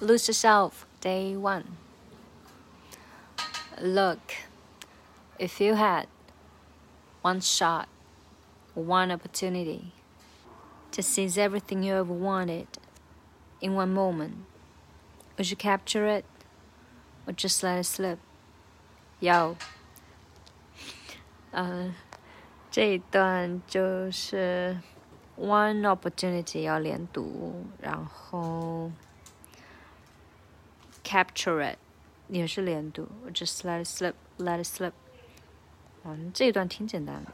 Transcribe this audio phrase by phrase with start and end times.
[0.00, 1.76] Lose yourself, day one.
[3.80, 4.18] Look,
[5.38, 6.06] if you had
[7.22, 7.88] one shot,
[8.74, 9.92] one opportunity
[10.92, 12.66] to seize everything you ever wanted
[13.60, 14.44] in one moment,
[15.36, 16.24] would you capture it
[17.26, 18.18] or just let it slip?
[19.20, 19.56] Yo.
[21.52, 21.92] 呃，
[22.70, 24.80] 这一段就是
[25.36, 28.92] one opportunity 要连读，然后
[31.05, 31.77] capture it
[32.27, 34.91] 也是连读，just let it slip，let it slip。
[36.03, 37.31] 嗯，这一段挺简单的。